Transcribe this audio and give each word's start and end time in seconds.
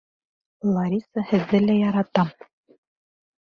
Лариса, 0.77 1.23
һеҙҙе 1.33 1.59
лә 1.67 1.75
яратам! 1.81 2.33